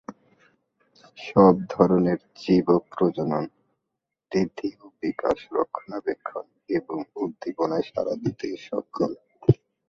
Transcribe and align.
সব 1.17 1.53
ধরনের 1.69 2.19
জীব 2.35 2.67
প্রজনন, 2.91 3.45
বৃদ্ধি 4.31 4.69
ও 4.79 4.85
বিকাশ, 5.01 5.37
রক্ষণাবেক্ষণ 5.57 6.45
এবং 6.69 6.97
উদ্দীপনায় 7.15 7.85
সাড়া 7.89 8.13
দিতে 8.23 8.47
সক্ষম। 8.67 9.11